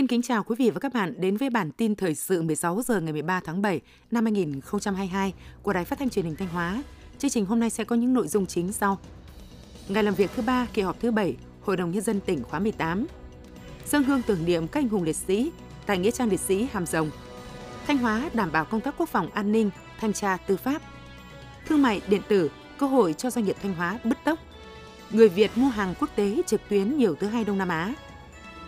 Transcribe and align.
Xin 0.00 0.06
kính 0.06 0.22
chào 0.22 0.42
quý 0.42 0.56
vị 0.58 0.70
và 0.70 0.80
các 0.80 0.92
bạn 0.92 1.14
đến 1.18 1.36
với 1.36 1.50
bản 1.50 1.72
tin 1.72 1.94
thời 1.94 2.14
sự 2.14 2.42
16 2.42 2.82
giờ 2.82 3.00
ngày 3.00 3.12
13 3.12 3.40
tháng 3.44 3.62
7 3.62 3.80
năm 4.10 4.24
2022 4.24 5.34
của 5.62 5.72
Đài 5.72 5.84
Phát 5.84 5.98
thanh 5.98 6.10
Truyền 6.10 6.24
hình 6.24 6.36
Thanh 6.36 6.48
Hóa. 6.48 6.82
Chương 7.18 7.30
trình 7.30 7.44
hôm 7.44 7.60
nay 7.60 7.70
sẽ 7.70 7.84
có 7.84 7.96
những 7.96 8.14
nội 8.14 8.28
dung 8.28 8.46
chính 8.46 8.72
sau. 8.72 8.98
Ngày 9.88 10.04
làm 10.04 10.14
việc 10.14 10.30
thứ 10.36 10.42
ba 10.42 10.66
kỳ 10.72 10.82
họp 10.82 11.00
thứ 11.00 11.10
7 11.10 11.36
Hội 11.60 11.76
đồng 11.76 11.90
nhân 11.90 12.02
dân 12.02 12.20
tỉnh 12.20 12.42
khóa 12.42 12.60
18. 12.60 13.06
Dân 13.86 14.04
hương 14.04 14.22
tưởng 14.22 14.44
niệm 14.44 14.68
các 14.68 14.80
anh 14.80 14.88
hùng 14.88 15.02
liệt 15.02 15.16
sĩ 15.16 15.52
tại 15.86 15.98
nghĩa 15.98 16.10
trang 16.10 16.30
liệt 16.30 16.40
sĩ 16.40 16.66
Hàm 16.72 16.86
Rồng. 16.86 17.10
Thanh 17.86 17.98
Hóa 17.98 18.30
đảm 18.34 18.52
bảo 18.52 18.64
công 18.64 18.80
tác 18.80 18.94
quốc 18.98 19.08
phòng 19.08 19.30
an 19.30 19.52
ninh, 19.52 19.70
thanh 20.00 20.12
tra 20.12 20.36
tư 20.36 20.56
pháp. 20.56 20.82
Thương 21.66 21.82
mại 21.82 22.00
điện 22.08 22.22
tử, 22.28 22.50
cơ 22.78 22.86
hội 22.86 23.12
cho 23.12 23.30
doanh 23.30 23.44
nghiệp 23.44 23.56
Thanh 23.62 23.74
Hóa 23.74 23.98
bứt 24.04 24.18
tốc. 24.24 24.38
Người 25.10 25.28
Việt 25.28 25.50
mua 25.54 25.68
hàng 25.68 25.94
quốc 26.00 26.10
tế 26.16 26.42
trực 26.46 26.60
tuyến 26.68 26.96
nhiều 26.96 27.14
thứ 27.14 27.26
hai 27.26 27.44
Đông 27.44 27.58
Nam 27.58 27.68
Á 27.68 27.94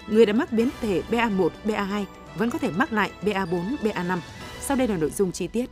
người 0.09 0.27
đã 0.27 0.33
mắc 0.33 0.53
biến 0.53 0.69
thể 0.81 1.03
BA1, 1.11 1.49
BA2 1.65 2.05
vẫn 2.37 2.51
có 2.51 2.59
thể 2.59 2.71
mắc 2.71 2.93
lại 2.93 3.11
BA4, 3.23 3.77
BA5. 3.83 4.19
Sau 4.61 4.77
đây 4.77 4.89
là 4.89 4.97
nội 4.97 5.11
dung 5.11 5.33
chi 5.33 5.47
tiết. 5.47 5.71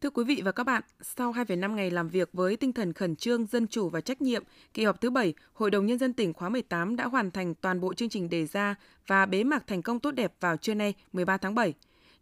Thưa 0.00 0.10
quý 0.10 0.24
vị 0.24 0.42
và 0.44 0.52
các 0.52 0.64
bạn, 0.64 0.82
sau 1.00 1.32
2,5 1.32 1.74
ngày 1.74 1.90
làm 1.90 2.08
việc 2.08 2.28
với 2.32 2.56
tinh 2.56 2.72
thần 2.72 2.92
khẩn 2.92 3.16
trương, 3.16 3.46
dân 3.46 3.66
chủ 3.66 3.88
và 3.88 4.00
trách 4.00 4.22
nhiệm, 4.22 4.42
kỳ 4.74 4.84
họp 4.84 5.00
thứ 5.00 5.10
7, 5.10 5.34
Hội 5.52 5.70
đồng 5.70 5.86
Nhân 5.86 5.98
dân 5.98 6.12
tỉnh 6.12 6.32
khóa 6.32 6.48
18 6.48 6.96
đã 6.96 7.04
hoàn 7.06 7.30
thành 7.30 7.54
toàn 7.54 7.80
bộ 7.80 7.94
chương 7.94 8.08
trình 8.08 8.30
đề 8.30 8.46
ra 8.46 8.74
và 9.06 9.26
bế 9.26 9.44
mạc 9.44 9.66
thành 9.66 9.82
công 9.82 10.00
tốt 10.00 10.10
đẹp 10.10 10.32
vào 10.40 10.56
trưa 10.56 10.74
nay 10.74 10.94
13 11.12 11.36
tháng 11.36 11.54
7. 11.54 11.74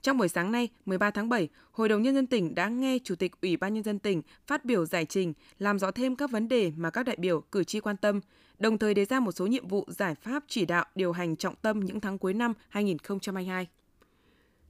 Trong 0.02 0.18
buổi 0.18 0.28
sáng 0.28 0.52
nay, 0.52 0.68
13 0.86 1.10
tháng 1.10 1.28
7, 1.28 1.48
Hội 1.70 1.88
đồng 1.88 2.02
Nhân 2.02 2.14
dân 2.14 2.26
tỉnh 2.26 2.54
đã 2.54 2.68
nghe 2.68 2.98
Chủ 3.04 3.14
tịch 3.14 3.32
Ủy 3.42 3.56
ban 3.56 3.74
Nhân 3.74 3.84
dân 3.84 3.98
tỉnh 3.98 4.22
phát 4.46 4.64
biểu 4.64 4.86
giải 4.86 5.04
trình, 5.04 5.32
làm 5.58 5.78
rõ 5.78 5.90
thêm 5.90 6.16
các 6.16 6.30
vấn 6.30 6.48
đề 6.48 6.72
mà 6.76 6.90
các 6.90 7.02
đại 7.02 7.16
biểu 7.16 7.40
cử 7.40 7.64
tri 7.64 7.80
quan 7.80 7.96
tâm, 7.96 8.20
đồng 8.58 8.78
thời 8.78 8.94
đề 8.94 9.04
ra 9.04 9.20
một 9.20 9.32
số 9.32 9.46
nhiệm 9.46 9.68
vụ 9.68 9.84
giải 9.88 10.14
pháp 10.14 10.44
chỉ 10.48 10.66
đạo 10.66 10.84
điều 10.94 11.12
hành 11.12 11.36
trọng 11.36 11.54
tâm 11.62 11.80
những 11.80 12.00
tháng 12.00 12.18
cuối 12.18 12.34
năm 12.34 12.52
2022. 12.68 13.66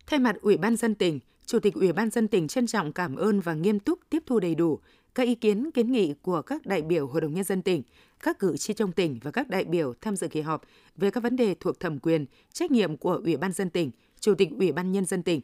Thay 0.07 0.21
mặt 0.21 0.37
Ủy 0.41 0.57
ban 0.57 0.77
dân 0.77 0.95
tỉnh, 0.95 1.21
Chủ 1.47 1.59
tịch 1.59 1.75
Ủy 1.75 1.93
ban 1.93 2.11
dân 2.11 2.29
tỉnh 2.29 2.49
trân 2.49 2.67
trọng 2.67 2.93
cảm 2.93 3.17
ơn 3.17 3.41
và 3.41 3.55
nghiêm 3.55 3.81
túc 3.81 3.99
tiếp 4.11 4.23
thu 4.27 4.41
đầy 4.41 4.55
đủ 4.55 4.79
các 5.15 5.23
ý 5.27 5.35
kiến 5.35 5.71
kiến 5.71 5.93
nghị 5.93 6.15
của 6.23 6.43
các 6.43 6.67
đại 6.67 6.83
biểu 6.83 7.07
Hội 7.07 7.21
đồng 7.21 7.35
nhân 7.35 7.45
dân 7.45 7.63
tỉnh, 7.63 7.83
các 8.21 8.39
cử 8.39 8.57
tri 8.57 8.75
trong 8.75 8.93
tỉnh 8.93 9.19
và 9.23 9.31
các 9.31 9.49
đại 9.49 9.65
biểu 9.65 9.95
tham 10.01 10.17
dự 10.17 10.29
kỳ 10.29 10.41
họp 10.41 10.63
về 10.97 11.11
các 11.11 11.23
vấn 11.23 11.37
đề 11.37 11.55
thuộc 11.61 11.81
thẩm 11.81 11.99
quyền, 11.99 12.27
trách 12.53 12.71
nhiệm 12.71 12.97
của 12.97 13.21
Ủy 13.25 13.37
ban 13.37 13.53
dân 13.53 13.71
tỉnh, 13.71 13.91
Chủ 14.21 14.35
tịch 14.35 14.49
Ủy 14.59 14.73
ban 14.73 14.93
nhân 14.93 15.05
dân 15.05 15.23
tỉnh. 15.23 15.41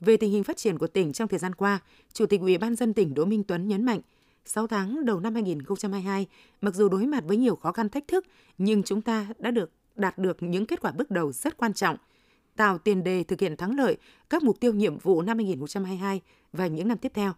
Về 0.00 0.16
tình 0.16 0.30
hình 0.30 0.44
phát 0.44 0.56
triển 0.56 0.78
của 0.78 0.86
tỉnh 0.86 1.12
trong 1.12 1.28
thời 1.28 1.38
gian 1.38 1.54
qua, 1.54 1.80
Chủ 2.12 2.26
tịch 2.26 2.40
Ủy 2.40 2.58
ban 2.58 2.76
dân 2.76 2.94
tỉnh 2.94 3.14
Đỗ 3.14 3.24
Minh 3.24 3.44
Tuấn 3.44 3.68
nhấn 3.68 3.84
mạnh, 3.84 4.00
6 4.44 4.66
tháng 4.66 5.04
đầu 5.04 5.20
năm 5.20 5.34
2022, 5.34 6.26
mặc 6.60 6.74
dù 6.74 6.88
đối 6.88 7.06
mặt 7.06 7.24
với 7.26 7.36
nhiều 7.36 7.56
khó 7.56 7.72
khăn 7.72 7.88
thách 7.88 8.08
thức, 8.08 8.26
nhưng 8.58 8.82
chúng 8.82 9.02
ta 9.02 9.26
đã 9.38 9.50
được 9.50 9.70
đạt 9.96 10.18
được 10.18 10.42
những 10.42 10.66
kết 10.66 10.80
quả 10.80 10.92
bước 10.92 11.10
đầu 11.10 11.32
rất 11.32 11.56
quan 11.56 11.74
trọng, 11.74 11.96
tạo 12.56 12.78
tiền 12.78 13.04
đề 13.04 13.24
thực 13.24 13.40
hiện 13.40 13.56
thắng 13.56 13.76
lợi 13.76 13.96
các 14.30 14.42
mục 14.42 14.60
tiêu 14.60 14.72
nhiệm 14.72 14.98
vụ 14.98 15.22
năm 15.22 15.38
2022 15.38 16.20
và 16.52 16.66
những 16.66 16.88
năm 16.88 16.98
tiếp 16.98 17.12
theo. 17.14 17.32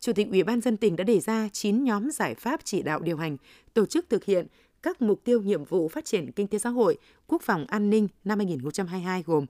Chủ 0.00 0.12
tịch 0.12 0.28
Ủy 0.30 0.42
ban 0.42 0.60
dân 0.60 0.76
tỉnh 0.76 0.96
đã 0.96 1.04
đề 1.04 1.20
ra 1.20 1.48
9 1.52 1.84
nhóm 1.84 2.10
giải 2.10 2.34
pháp 2.34 2.60
chỉ 2.64 2.82
đạo 2.82 3.00
điều 3.00 3.16
hành, 3.16 3.36
tổ 3.74 3.86
chức 3.86 4.08
thực 4.08 4.24
hiện 4.24 4.46
các 4.82 5.02
mục 5.02 5.20
tiêu 5.24 5.42
nhiệm 5.42 5.64
vụ 5.64 5.88
phát 5.88 6.04
triển 6.04 6.32
kinh 6.32 6.46
tế 6.46 6.58
xã 6.58 6.70
hội, 6.70 6.98
quốc 7.26 7.42
phòng 7.42 7.66
an 7.68 7.90
ninh 7.90 8.08
năm 8.24 8.38
2022 8.38 9.22
gồm 9.26 9.46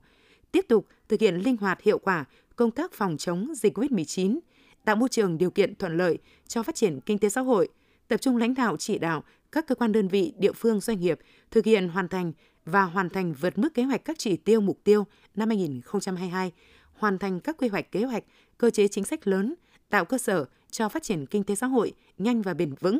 tiếp 0.51 0.65
tục 0.69 0.87
thực 1.09 1.19
hiện 1.19 1.35
linh 1.35 1.57
hoạt 1.57 1.81
hiệu 1.81 1.97
quả 1.97 2.25
công 2.55 2.71
tác 2.71 2.93
phòng 2.93 3.17
chống 3.17 3.53
dịch 3.55 3.77
COVID-19, 3.77 4.39
tạo 4.85 4.95
môi 4.95 5.09
trường 5.09 5.37
điều 5.37 5.51
kiện 5.51 5.75
thuận 5.75 5.97
lợi 5.97 6.17
cho 6.47 6.63
phát 6.63 6.75
triển 6.75 6.99
kinh 6.99 7.17
tế 7.17 7.29
xã 7.29 7.41
hội, 7.41 7.69
tập 8.07 8.17
trung 8.17 8.37
lãnh 8.37 8.53
đạo 8.53 8.77
chỉ 8.77 8.97
đạo 8.97 9.23
các 9.51 9.67
cơ 9.67 9.75
quan 9.75 9.91
đơn 9.91 10.07
vị, 10.07 10.33
địa 10.37 10.51
phương, 10.51 10.79
doanh 10.79 10.99
nghiệp 10.99 11.19
thực 11.51 11.65
hiện 11.65 11.87
hoàn 11.87 12.07
thành 12.07 12.33
và 12.65 12.83
hoàn 12.83 13.09
thành 13.09 13.33
vượt 13.33 13.57
mức 13.57 13.73
kế 13.73 13.83
hoạch 13.83 14.05
các 14.05 14.19
chỉ 14.19 14.37
tiêu 14.37 14.61
mục 14.61 14.79
tiêu 14.83 15.05
năm 15.35 15.49
2022, 15.49 16.51
hoàn 16.93 17.19
thành 17.19 17.39
các 17.39 17.57
quy 17.57 17.67
hoạch 17.67 17.91
kế 17.91 18.03
hoạch, 18.03 18.23
cơ 18.57 18.69
chế 18.69 18.87
chính 18.87 19.03
sách 19.03 19.27
lớn, 19.27 19.55
tạo 19.89 20.05
cơ 20.05 20.17
sở 20.17 20.45
cho 20.71 20.89
phát 20.89 21.03
triển 21.03 21.25
kinh 21.25 21.43
tế 21.43 21.55
xã 21.55 21.67
hội 21.67 21.93
nhanh 22.17 22.41
và 22.41 22.53
bền 22.53 22.73
vững, 22.79 22.99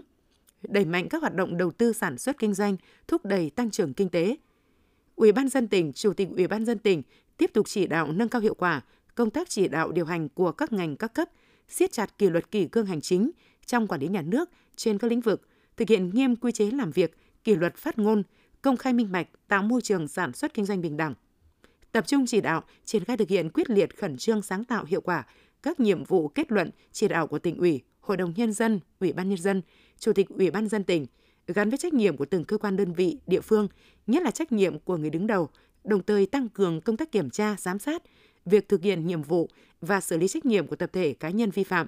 đẩy 0.62 0.86
mạnh 0.86 1.10
các 1.10 1.22
hoạt 1.22 1.36
động 1.36 1.58
đầu 1.58 1.72
tư 1.72 1.94
sản 1.94 2.18
xuất 2.18 2.38
kinh 2.40 2.54
doanh, 2.54 2.78
thúc 3.08 3.26
đẩy 3.26 3.50
tăng 3.50 3.72
trưởng 3.72 3.94
kinh 3.94 4.10
tế. 4.10 4.38
Ủy 5.16 5.32
ban 5.32 5.50
dân 5.50 5.68
tỉnh, 5.68 5.94
Chủ 5.94 6.14
tịch 6.14 6.30
Ủy 6.38 6.48
ban 6.48 6.66
dân 6.66 6.80
tỉnh 6.80 7.02
tiếp 7.38 7.52
tục 7.54 7.68
chỉ 7.68 7.88
đạo 7.88 8.12
nâng 8.12 8.30
cao 8.30 8.42
hiệu 8.42 8.54
quả 8.54 8.82
công 9.16 9.30
tác 9.30 9.50
chỉ 9.50 9.68
đạo 9.68 9.92
điều 9.92 10.06
hành 10.06 10.30
của 10.30 10.52
các 10.52 10.74
ngành 10.74 10.96
các 10.96 11.14
cấp, 11.14 11.30
siết 11.70 11.92
chặt 11.92 12.18
kỷ 12.18 12.30
luật 12.30 12.52
kỷ 12.52 12.68
cương 12.68 12.86
hành 12.86 13.02
chính 13.02 13.32
trong 13.66 13.88
quản 13.88 14.02
lý 14.02 14.08
nhà 14.08 14.22
nước 14.22 14.50
trên 14.76 14.98
các 14.98 15.08
lĩnh 15.08 15.22
vực, 15.22 15.48
thực 15.78 15.90
hiện 15.90 16.10
nghiêm 16.14 16.36
quy 16.36 16.52
chế 16.52 16.72
làm 16.72 16.92
việc, 16.92 17.18
kỷ 17.44 17.56
luật 17.56 17.76
phát 17.76 18.00
ngôn, 18.00 18.24
công 18.62 18.78
khai 18.78 18.94
minh 18.94 19.12
bạch, 19.12 19.28
tạo 19.48 19.64
môi 19.64 19.82
trường 19.82 20.08
sản 20.08 20.34
xuất 20.34 20.54
kinh 20.54 20.66
doanh 20.66 20.82
bình 20.82 20.98
đẳng. 20.98 21.14
Tập 21.92 22.08
trung 22.08 22.26
chỉ 22.26 22.42
đạo, 22.42 22.64
triển 22.86 23.04
khai 23.04 23.18
thực 23.18 23.30
hiện 23.30 23.50
quyết 23.50 23.70
liệt 23.70 23.98
khẩn 23.98 24.18
trương 24.18 24.42
sáng 24.42 24.64
tạo 24.64 24.86
hiệu 24.86 25.02
quả 25.02 25.26
các 25.64 25.80
nhiệm 25.80 26.04
vụ 26.04 26.28
kết 26.28 26.52
luận 26.52 26.70
chỉ 26.92 27.08
đạo 27.08 27.28
của 27.28 27.40
tỉnh 27.40 27.58
ủy, 27.58 27.82
Hội 28.00 28.18
đồng 28.18 28.34
nhân 28.36 28.54
dân, 28.54 28.80
Ủy 29.00 29.14
ban 29.14 29.30
nhân 29.30 29.38
dân, 29.38 29.62
Chủ 30.00 30.14
tịch 30.14 30.30
Ủy 30.30 30.52
ban 30.52 30.68
dân 30.68 30.84
tỉnh 30.84 31.06
gắn 31.48 31.70
với 31.70 31.78
trách 31.78 31.94
nhiệm 31.94 32.18
của 32.18 32.26
từng 32.26 32.46
cơ 32.46 32.58
quan 32.58 32.76
đơn 32.76 32.94
vị, 32.94 33.18
địa 33.28 33.42
phương, 33.42 33.68
nhất 34.08 34.24
là 34.24 34.32
trách 34.32 34.52
nhiệm 34.52 34.80
của 34.80 34.98
người 34.98 35.10
đứng 35.10 35.28
đầu, 35.28 35.50
đồng 35.84 36.04
thời 36.04 36.26
tăng 36.26 36.50
cường 36.50 36.82
công 36.82 36.98
tác 36.98 37.12
kiểm 37.12 37.30
tra, 37.30 37.56
giám 37.60 37.80
sát, 37.80 38.04
việc 38.46 38.70
thực 38.70 38.82
hiện 38.82 39.08
nhiệm 39.08 39.22
vụ 39.22 39.50
và 39.82 40.02
xử 40.02 40.18
lý 40.18 40.28
trách 40.28 40.46
nhiệm 40.46 40.68
của 40.68 40.76
tập 40.76 40.90
thể 40.94 41.14
cá 41.14 41.30
nhân 41.30 41.50
vi 41.50 41.64
phạm, 41.64 41.88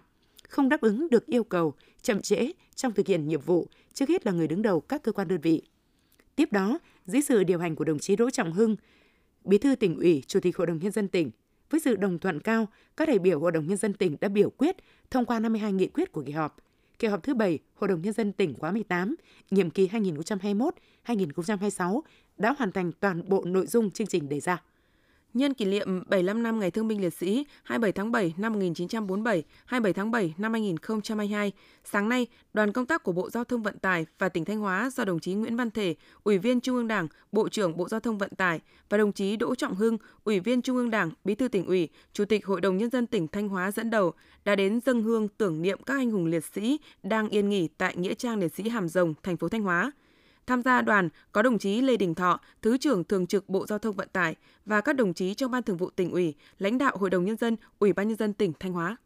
không 0.50 0.70
đáp 0.70 0.82
ứng 0.82 1.10
được 1.10 1.26
yêu 1.26 1.44
cầu, 1.44 1.74
chậm 2.02 2.22
trễ 2.22 2.52
trong 2.76 2.94
thực 2.94 3.08
hiện 3.08 3.28
nhiệm 3.28 3.42
vụ, 3.42 3.68
trước 3.94 4.10
hết 4.10 4.26
là 4.26 4.32
người 4.32 4.48
đứng 4.48 4.62
đầu 4.62 4.82
các 4.82 5.04
cơ 5.04 5.12
quan 5.12 5.28
đơn 5.28 5.42
vị. 5.42 5.62
Tiếp 6.36 6.52
đó, 6.52 6.80
dưới 7.06 7.22
sự 7.22 7.44
điều 7.44 7.60
hành 7.60 7.76
của 7.76 7.84
đồng 7.84 8.00
chí 8.00 8.16
Đỗ 8.16 8.30
Trọng 8.30 8.54
Hưng, 8.54 8.76
Bí 9.44 9.58
thư 9.58 9.76
tỉnh 9.76 9.98
ủy, 9.98 10.24
Chủ 10.28 10.40
tịch 10.40 10.58
Hội 10.58 10.68
đồng 10.68 10.80
nhân 10.80 10.92
dân 10.92 11.08
tỉnh, 11.08 11.32
với 11.70 11.80
sự 11.80 11.96
đồng 11.96 12.20
thuận 12.20 12.40
cao, 12.40 12.68
các 12.98 13.08
đại 13.08 13.20
biểu 13.20 13.40
Hội 13.40 13.52
đồng 13.52 13.68
nhân 13.68 13.78
dân 13.78 13.94
tỉnh 13.94 14.18
đã 14.22 14.28
biểu 14.28 14.50
quyết 14.50 14.76
thông 15.12 15.26
qua 15.26 15.40
52 15.40 15.74
nghị 15.74 15.88
quyết 15.88 16.12
của 16.12 16.24
kỳ 16.26 16.32
họp. 16.32 16.58
Kỳ 17.00 17.08
họp 17.08 17.24
thứ 17.24 17.34
7 17.34 17.60
Hội 17.76 17.88
đồng 17.88 18.02
nhân 18.02 18.14
dân 18.14 18.32
tỉnh 18.32 18.54
khóa 18.54 18.72
18, 18.72 19.16
nhiệm 19.52 19.70
kỳ 19.70 19.88
2021-2026 19.88 22.02
đã 22.38 22.56
hoàn 22.58 22.72
thành 22.72 22.92
toàn 22.92 23.30
bộ 23.30 23.46
nội 23.46 23.68
dung 23.68 23.92
chương 23.92 24.08
trình 24.08 24.30
đề 24.30 24.40
ra. 24.40 24.64
Nhân 25.35 25.53
kỷ 25.53 25.66
niệm 25.66 26.03
75 26.07 26.44
năm 26.44 26.59
Ngày 26.59 26.72
Thương 26.72 26.88
binh 26.88 27.01
Liệt 27.01 27.13
sĩ 27.13 27.46
27 27.63 27.91
tháng 27.91 28.12
7 28.12 28.34
năm 28.38 28.53
1947, 28.53 29.44
27 29.66 29.94
tháng 29.94 30.12
7 30.12 30.34
năm 30.38 30.53
2022, 30.53 31.51
sáng 31.84 32.09
nay, 32.09 32.28
đoàn 32.53 32.72
công 32.72 32.85
tác 32.85 33.03
của 33.03 33.12
Bộ 33.12 33.29
Giao 33.29 33.44
thông 33.44 33.63
Vận 33.63 33.79
tải 33.79 34.06
và 34.19 34.29
tỉnh 34.29 34.46
Thanh 34.46 34.59
Hóa 34.59 34.90
do 34.94 35.06
đồng 35.06 35.19
chí 35.19 35.34
Nguyễn 35.34 35.56
Văn 35.56 35.72
Thể, 35.72 35.96
Ủy 36.23 36.38
viên 36.38 36.62
Trung 36.62 36.75
ương 36.75 36.88
Đảng, 36.88 37.07
Bộ 37.31 37.50
trưởng 37.50 37.78
Bộ 37.78 37.90
Giao 37.90 38.00
thông 38.00 38.18
Vận 38.18 38.35
tải 38.35 38.59
và 38.90 38.97
đồng 38.97 39.12
chí 39.12 39.35
Đỗ 39.35 39.56
Trọng 39.56 39.75
Hưng, 39.75 39.97
Ủy 40.23 40.40
viên 40.40 40.62
Trung 40.62 40.78
ương 40.78 40.91
Đảng, 40.91 41.12
Bí 41.23 41.35
thư 41.35 41.47
tỉnh 41.47 41.66
ủy, 41.66 41.90
Chủ 42.13 42.25
tịch 42.25 42.46
Hội 42.46 42.62
đồng 42.62 42.78
Nhân 42.78 42.90
dân 42.90 43.07
tỉnh 43.07 43.28
Thanh 43.28 43.50
Hóa 43.50 43.72
dẫn 43.72 43.90
đầu 43.90 44.13
đã 44.46 44.56
đến 44.56 44.79
dân 44.85 45.03
hương 45.03 45.28
tưởng 45.28 45.62
niệm 45.62 45.84
các 45.84 45.94
anh 45.94 46.12
hùng 46.12 46.25
liệt 46.25 46.46
sĩ 46.53 46.79
đang 47.03 47.29
yên 47.29 47.50
nghỉ 47.50 47.67
tại 47.78 47.96
Nghĩa 47.97 48.13
trang 48.13 48.40
liệt 48.40 48.53
sĩ 48.56 48.69
Hàm 48.69 48.88
Rồng, 48.88 49.13
thành 49.23 49.38
phố 49.38 49.50
Thanh 49.50 49.63
Hóa– 49.63 49.91
Tham 50.48 50.62
gia 50.62 50.82
đoàn 50.82 51.10
có 51.32 51.42
đồng 51.42 51.58
chí 51.58 51.82
Lê 51.82 51.98
Đình 51.98 52.16
Thọ, 52.16 52.40
Thứ 52.62 52.78
trưởng 52.78 53.04
Thường 53.04 53.28
trực 53.28 53.50
Bộ 53.50 53.66
Giao 53.66 53.80
thông 53.80 53.96
Vận 53.96 54.10
tải 54.14 54.36
và 54.66 54.82
các 54.82 54.94
đồng 54.94 55.14
chí 55.14 55.34
trong 55.34 55.52
Ban 55.52 55.64
Thường 55.64 55.78
vụ 55.78 55.90
tỉnh 55.90 56.12
ủy, 56.12 56.34
lãnh 56.60 56.78
đạo 56.78 56.98
Hội 56.98 57.10
đồng 57.10 57.26
Nhân 57.26 57.38
dân, 57.38 57.56
Ủy 57.80 57.94
ban 57.94 58.08
Nhân 58.08 58.18
dân 58.18 58.34
tỉnh 58.34 58.54
Thanh 58.60 58.74
Hóa. 58.74 58.98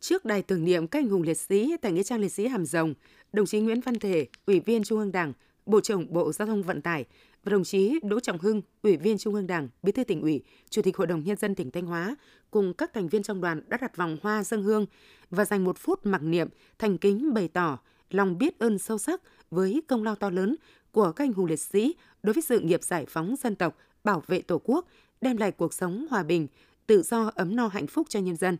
Trước 0.00 0.24
đài 0.24 0.42
tưởng 0.42 0.64
niệm 0.64 0.86
các 0.86 0.98
anh 0.98 1.08
hùng 1.08 1.22
liệt 1.22 1.38
sĩ 1.38 1.76
tại 1.82 1.92
Nghĩa 1.92 2.02
trang 2.02 2.20
liệt 2.20 2.28
sĩ 2.28 2.46
Hàm 2.46 2.66
Rồng, 2.66 2.94
đồng 3.32 3.46
chí 3.46 3.60
Nguyễn 3.60 3.80
Văn 3.80 3.98
Thể, 3.98 4.26
Ủy 4.46 4.60
viên 4.60 4.84
Trung 4.84 4.98
ương 4.98 5.12
Đảng, 5.12 5.32
Bộ 5.66 5.80
trưởng 5.80 6.12
Bộ 6.12 6.32
Giao 6.32 6.46
thông 6.46 6.62
Vận 6.62 6.82
tải 6.82 7.04
và 7.44 7.50
đồng 7.50 7.64
chí 7.64 7.98
Đỗ 8.02 8.20
Trọng 8.20 8.38
Hưng, 8.38 8.62
Ủy 8.82 8.96
viên 8.96 9.18
Trung 9.18 9.34
ương 9.34 9.46
Đảng, 9.46 9.68
Bí 9.82 9.92
thư 9.92 10.04
tỉnh 10.04 10.22
ủy, 10.22 10.42
Chủ 10.70 10.82
tịch 10.82 10.96
Hội 10.96 11.06
đồng 11.06 11.24
Nhân 11.24 11.36
dân 11.36 11.54
tỉnh 11.54 11.70
Thanh 11.70 11.86
Hóa 11.86 12.16
cùng 12.50 12.74
các 12.74 12.92
thành 12.92 13.08
viên 13.08 13.22
trong 13.22 13.40
đoàn 13.40 13.62
đã 13.68 13.78
đặt 13.80 13.96
vòng 13.96 14.16
hoa 14.22 14.44
dân 14.44 14.62
hương 14.62 14.86
và 15.30 15.44
dành 15.44 15.64
một 15.64 15.78
phút 15.78 16.06
mặc 16.06 16.22
niệm 16.22 16.48
thành 16.78 16.98
kính 16.98 17.34
bày 17.34 17.48
tỏ 17.48 17.78
lòng 18.10 18.38
biết 18.38 18.58
ơn 18.58 18.78
sâu 18.78 18.98
sắc 18.98 19.22
với 19.50 19.82
công 19.88 20.02
lao 20.02 20.14
to 20.14 20.30
lớn 20.30 20.56
của 20.92 21.12
các 21.12 21.24
anh 21.24 21.32
hùng 21.32 21.46
liệt 21.46 21.60
sĩ 21.60 21.94
đối 22.22 22.32
với 22.34 22.42
sự 22.42 22.60
nghiệp 22.60 22.82
giải 22.82 23.06
phóng 23.08 23.34
dân 23.42 23.54
tộc, 23.54 23.76
bảo 24.04 24.22
vệ 24.26 24.42
Tổ 24.42 24.60
quốc, 24.64 24.86
đem 25.20 25.36
lại 25.36 25.52
cuộc 25.52 25.74
sống 25.74 26.06
hòa 26.10 26.22
bình, 26.22 26.46
tự 26.86 27.02
do, 27.02 27.30
ấm 27.34 27.56
no 27.56 27.68
hạnh 27.68 27.86
phúc 27.86 28.06
cho 28.10 28.20
nhân 28.20 28.36
dân. 28.36 28.56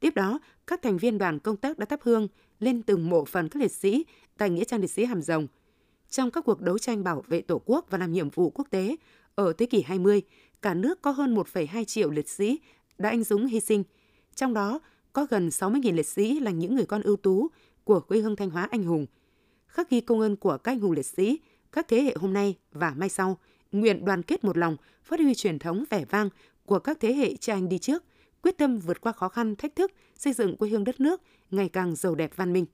Tiếp 0.00 0.14
đó, 0.14 0.38
các 0.66 0.82
thành 0.82 0.98
viên 0.98 1.18
đoàn 1.18 1.38
công 1.38 1.56
tác 1.56 1.78
đã 1.78 1.86
thắp 1.86 2.00
hương 2.02 2.28
lên 2.60 2.82
từng 2.82 3.10
mộ 3.10 3.24
phần 3.24 3.48
các 3.48 3.62
liệt 3.62 3.72
sĩ 3.72 4.04
tại 4.38 4.50
Nghĩa 4.50 4.64
trang 4.64 4.80
liệt 4.80 4.90
sĩ 4.90 5.04
Hàm 5.04 5.22
Rồng. 5.22 5.46
Trong 6.10 6.30
các 6.30 6.44
cuộc 6.44 6.60
đấu 6.60 6.78
tranh 6.78 7.04
bảo 7.04 7.24
vệ 7.28 7.40
Tổ 7.40 7.62
quốc 7.64 7.86
và 7.90 7.98
làm 7.98 8.12
nhiệm 8.12 8.30
vụ 8.30 8.50
quốc 8.50 8.66
tế, 8.70 8.96
ở 9.34 9.52
thế 9.52 9.66
kỷ 9.66 9.82
20, 9.82 10.22
cả 10.62 10.74
nước 10.74 11.02
có 11.02 11.10
hơn 11.10 11.34
1,2 11.34 11.84
triệu 11.84 12.10
liệt 12.10 12.28
sĩ 12.28 12.60
đã 12.98 13.08
anh 13.08 13.24
dũng 13.24 13.46
hy 13.46 13.60
sinh. 13.60 13.84
Trong 14.34 14.54
đó, 14.54 14.80
có 15.12 15.26
gần 15.30 15.48
60.000 15.48 15.94
liệt 15.94 16.06
sĩ 16.06 16.40
là 16.40 16.50
những 16.50 16.74
người 16.74 16.86
con 16.86 17.02
ưu 17.02 17.16
tú 17.16 17.48
của 17.86 18.00
quê 18.00 18.18
hương 18.18 18.36
Thanh 18.36 18.50
Hóa 18.50 18.68
anh 18.70 18.82
hùng. 18.82 19.06
Khắc 19.66 19.90
ghi 19.90 20.00
công 20.00 20.20
ơn 20.20 20.36
của 20.36 20.58
các 20.58 20.72
anh 20.72 20.80
hùng 20.80 20.92
liệt 20.92 21.06
sĩ, 21.06 21.40
các 21.72 21.88
thế 21.88 22.02
hệ 22.02 22.14
hôm 22.20 22.32
nay 22.32 22.56
và 22.72 22.94
mai 22.96 23.08
sau, 23.08 23.38
nguyện 23.72 24.04
đoàn 24.04 24.22
kết 24.22 24.44
một 24.44 24.56
lòng, 24.56 24.76
phát 25.02 25.20
huy 25.20 25.34
truyền 25.34 25.58
thống 25.58 25.84
vẻ 25.90 26.04
vang 26.04 26.28
của 26.64 26.78
các 26.78 27.00
thế 27.00 27.14
hệ 27.14 27.36
cha 27.36 27.54
anh 27.54 27.68
đi 27.68 27.78
trước, 27.78 28.04
quyết 28.42 28.58
tâm 28.58 28.78
vượt 28.78 29.00
qua 29.00 29.12
khó 29.12 29.28
khăn, 29.28 29.56
thách 29.56 29.76
thức, 29.76 29.92
xây 30.16 30.32
dựng 30.32 30.56
quê 30.56 30.68
hương 30.68 30.84
đất 30.84 31.00
nước 31.00 31.22
ngày 31.50 31.68
càng 31.68 31.96
giàu 31.96 32.14
đẹp 32.14 32.30
văn 32.36 32.52
minh. 32.52 32.66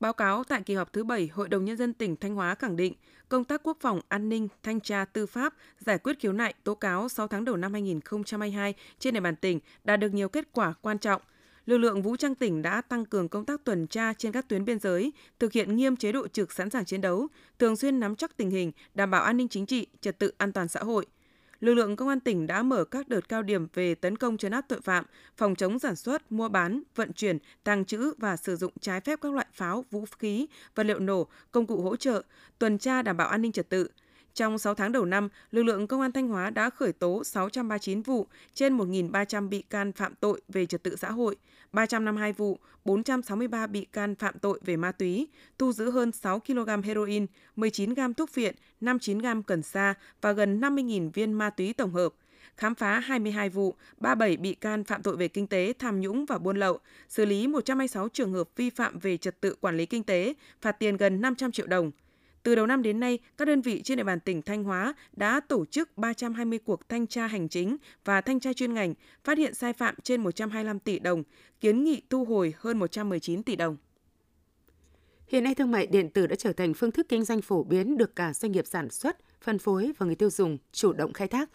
Báo 0.00 0.12
cáo 0.12 0.44
tại 0.44 0.62
kỳ 0.62 0.74
họp 0.74 0.92
thứ 0.92 1.04
7, 1.04 1.28
Hội 1.32 1.48
đồng 1.48 1.64
Nhân 1.64 1.76
dân 1.76 1.92
tỉnh 1.92 2.16
Thanh 2.16 2.34
Hóa 2.34 2.54
khẳng 2.54 2.76
định 2.76 2.94
công 3.28 3.44
tác 3.44 3.60
quốc 3.62 3.76
phòng, 3.80 4.00
an 4.08 4.28
ninh, 4.28 4.48
thanh 4.62 4.80
tra, 4.80 5.04
tư 5.04 5.26
pháp, 5.26 5.54
giải 5.78 5.98
quyết 5.98 6.18
khiếu 6.20 6.32
nại, 6.32 6.54
tố 6.64 6.74
cáo 6.74 7.08
6 7.08 7.28
tháng 7.28 7.44
đầu 7.44 7.56
năm 7.56 7.72
2022 7.72 8.74
trên 8.98 9.14
địa 9.14 9.20
bàn 9.20 9.36
tỉnh 9.36 9.60
đạt 9.84 10.00
được 10.00 10.14
nhiều 10.14 10.28
kết 10.28 10.48
quả 10.52 10.74
quan 10.82 10.98
trọng. 10.98 11.22
Lực 11.66 11.78
lượng 11.78 12.02
vũ 12.02 12.16
trang 12.16 12.34
tỉnh 12.34 12.62
đã 12.62 12.80
tăng 12.80 13.04
cường 13.04 13.28
công 13.28 13.44
tác 13.44 13.64
tuần 13.64 13.86
tra 13.86 14.12
trên 14.12 14.32
các 14.32 14.48
tuyến 14.48 14.64
biên 14.64 14.78
giới, 14.78 15.12
thực 15.38 15.52
hiện 15.52 15.76
nghiêm 15.76 15.96
chế 15.96 16.12
độ 16.12 16.28
trực 16.28 16.52
sẵn 16.52 16.70
sàng 16.70 16.84
chiến 16.84 17.00
đấu, 17.00 17.28
thường 17.58 17.76
xuyên 17.76 18.00
nắm 18.00 18.16
chắc 18.16 18.36
tình 18.36 18.50
hình, 18.50 18.72
đảm 18.94 19.10
bảo 19.10 19.22
an 19.22 19.36
ninh 19.36 19.48
chính 19.48 19.66
trị, 19.66 19.86
trật 20.00 20.18
tự 20.18 20.32
an 20.38 20.52
toàn 20.52 20.68
xã 20.68 20.80
hội– 20.80 21.06
lực 21.64 21.74
lượng 21.74 21.96
công 21.96 22.08
an 22.08 22.20
tỉnh 22.20 22.46
đã 22.46 22.62
mở 22.62 22.84
các 22.84 23.08
đợt 23.08 23.28
cao 23.28 23.42
điểm 23.42 23.66
về 23.74 23.94
tấn 23.94 24.16
công 24.16 24.36
chấn 24.36 24.52
áp 24.52 24.64
tội 24.68 24.80
phạm, 24.80 25.04
phòng 25.36 25.54
chống 25.54 25.78
sản 25.78 25.96
xuất, 25.96 26.32
mua 26.32 26.48
bán, 26.48 26.82
vận 26.94 27.12
chuyển, 27.12 27.38
tàng 27.64 27.84
trữ 27.84 28.12
và 28.18 28.36
sử 28.36 28.56
dụng 28.56 28.72
trái 28.80 29.00
phép 29.00 29.18
các 29.22 29.32
loại 29.32 29.46
pháo, 29.52 29.84
vũ 29.90 30.04
khí, 30.18 30.46
vật 30.74 30.86
liệu 30.86 30.98
nổ, 30.98 31.26
công 31.50 31.66
cụ 31.66 31.82
hỗ 31.82 31.96
trợ, 31.96 32.22
tuần 32.58 32.78
tra 32.78 33.02
đảm 33.02 33.16
bảo 33.16 33.28
an 33.28 33.42
ninh 33.42 33.52
trật 33.52 33.68
tự. 33.68 33.88
Trong 34.34 34.58
6 34.58 34.74
tháng 34.74 34.92
đầu 34.92 35.04
năm, 35.04 35.28
lực 35.50 35.62
lượng 35.62 35.86
công 35.86 36.00
an 36.00 36.12
Thanh 36.12 36.28
Hóa 36.28 36.50
đã 36.50 36.70
khởi 36.70 36.92
tố 36.92 37.24
639 37.24 38.02
vụ, 38.02 38.26
trên 38.54 38.78
1.300 38.78 39.48
bị 39.48 39.62
can 39.62 39.92
phạm 39.92 40.14
tội 40.20 40.40
về 40.48 40.66
trật 40.66 40.82
tự 40.82 40.96
xã 40.96 41.10
hội, 41.10 41.36
352 41.72 42.32
vụ, 42.32 42.58
463 42.84 43.66
bị 43.66 43.84
can 43.84 44.14
phạm 44.14 44.38
tội 44.38 44.60
về 44.64 44.76
ma 44.76 44.92
túy, 44.92 45.28
thu 45.58 45.72
giữ 45.72 45.90
hơn 45.90 46.12
6 46.12 46.40
kg 46.40 46.82
heroin, 46.84 47.26
19 47.56 47.94
g 47.94 48.00
thuốc 48.16 48.34
viện 48.34 48.54
59 48.80 49.18
g 49.18 49.26
cần 49.46 49.62
sa 49.62 49.94
và 50.20 50.32
gần 50.32 50.60
50.000 50.60 51.10
viên 51.10 51.32
ma 51.32 51.50
túy 51.50 51.72
tổng 51.72 51.92
hợp 51.92 52.14
khám 52.56 52.74
phá 52.74 52.98
22 52.98 53.48
vụ, 53.48 53.74
37 53.98 54.36
bị 54.36 54.54
can 54.54 54.84
phạm 54.84 55.02
tội 55.02 55.16
về 55.16 55.28
kinh 55.28 55.46
tế, 55.46 55.72
tham 55.78 56.00
nhũng 56.00 56.26
và 56.26 56.38
buôn 56.38 56.56
lậu, 56.56 56.78
xử 57.08 57.24
lý 57.24 57.46
126 57.46 58.08
trường 58.08 58.32
hợp 58.32 58.48
vi 58.56 58.70
phạm 58.70 58.98
về 58.98 59.16
trật 59.16 59.40
tự 59.40 59.54
quản 59.60 59.76
lý 59.76 59.86
kinh 59.86 60.02
tế, 60.02 60.34
phạt 60.60 60.72
tiền 60.72 60.96
gần 60.96 61.20
500 61.20 61.52
triệu 61.52 61.66
đồng. 61.66 61.90
Từ 62.44 62.54
đầu 62.54 62.66
năm 62.66 62.82
đến 62.82 63.00
nay, 63.00 63.18
các 63.36 63.44
đơn 63.44 63.60
vị 63.60 63.82
trên 63.82 63.98
địa 63.98 64.04
bàn 64.04 64.20
tỉnh 64.20 64.42
Thanh 64.42 64.64
Hóa 64.64 64.94
đã 65.12 65.40
tổ 65.40 65.64
chức 65.64 65.98
320 65.98 66.58
cuộc 66.58 66.88
thanh 66.88 67.06
tra 67.06 67.26
hành 67.26 67.48
chính 67.48 67.76
và 68.04 68.20
thanh 68.20 68.40
tra 68.40 68.52
chuyên 68.52 68.74
ngành, 68.74 68.94
phát 69.24 69.38
hiện 69.38 69.54
sai 69.54 69.72
phạm 69.72 69.94
trên 70.02 70.22
125 70.22 70.78
tỷ 70.78 70.98
đồng, 70.98 71.22
kiến 71.60 71.84
nghị 71.84 72.02
thu 72.10 72.24
hồi 72.24 72.54
hơn 72.58 72.78
119 72.78 73.42
tỷ 73.42 73.56
đồng. 73.56 73.76
Hiện 75.26 75.44
nay 75.44 75.54
thương 75.54 75.70
mại 75.70 75.86
điện 75.86 76.10
tử 76.10 76.26
đã 76.26 76.36
trở 76.36 76.52
thành 76.52 76.74
phương 76.74 76.90
thức 76.90 77.06
kinh 77.08 77.24
doanh 77.24 77.42
phổ 77.42 77.62
biến 77.62 77.96
được 77.96 78.16
cả 78.16 78.32
doanh 78.32 78.52
nghiệp 78.52 78.66
sản 78.66 78.90
xuất, 78.90 79.16
phân 79.42 79.58
phối 79.58 79.92
và 79.98 80.06
người 80.06 80.14
tiêu 80.14 80.30
dùng 80.30 80.58
chủ 80.72 80.92
động 80.92 81.12
khai 81.12 81.28
thác. 81.28 81.50